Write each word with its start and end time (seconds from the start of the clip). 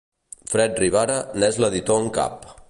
Fred 0.53 0.79
Rivara 0.83 1.19
n'és 1.43 1.61
l'editor 1.65 2.03
en 2.05 2.11
cap. 2.17 2.51